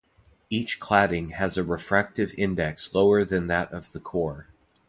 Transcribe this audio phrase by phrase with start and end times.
[0.49, 4.47] Each cladding has a refractive index lower than that of the core.